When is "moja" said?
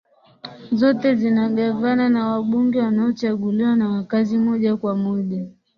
4.37-4.77, 4.95-5.45